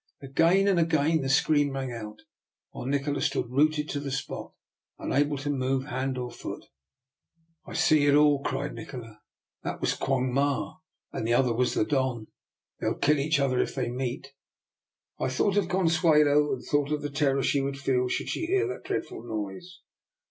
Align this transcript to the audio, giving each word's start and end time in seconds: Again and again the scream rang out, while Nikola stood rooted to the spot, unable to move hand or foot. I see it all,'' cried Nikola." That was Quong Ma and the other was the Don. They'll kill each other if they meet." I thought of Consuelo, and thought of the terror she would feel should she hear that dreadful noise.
Again 0.23 0.67
and 0.67 0.79
again 0.79 1.21
the 1.21 1.29
scream 1.29 1.69
rang 1.73 1.91
out, 1.91 2.23
while 2.71 2.87
Nikola 2.87 3.21
stood 3.21 3.51
rooted 3.51 3.87
to 3.89 3.99
the 3.99 4.09
spot, 4.09 4.51
unable 4.97 5.37
to 5.37 5.51
move 5.51 5.83
hand 5.85 6.17
or 6.17 6.31
foot. 6.31 6.65
I 7.67 7.73
see 7.73 8.07
it 8.07 8.15
all,'' 8.15 8.41
cried 8.41 8.73
Nikola." 8.73 9.21
That 9.63 9.79
was 9.79 9.93
Quong 9.93 10.33
Ma 10.33 10.77
and 11.13 11.27
the 11.27 11.33
other 11.35 11.53
was 11.53 11.75
the 11.75 11.85
Don. 11.85 12.29
They'll 12.79 12.95
kill 12.95 13.19
each 13.19 13.39
other 13.39 13.59
if 13.59 13.75
they 13.75 13.89
meet." 13.91 14.33
I 15.19 15.29
thought 15.29 15.55
of 15.55 15.69
Consuelo, 15.69 16.51
and 16.51 16.63
thought 16.65 16.91
of 16.91 17.03
the 17.03 17.11
terror 17.11 17.43
she 17.43 17.61
would 17.61 17.77
feel 17.77 18.07
should 18.07 18.29
she 18.29 18.47
hear 18.47 18.65
that 18.69 18.83
dreadful 18.83 19.21
noise. 19.21 19.81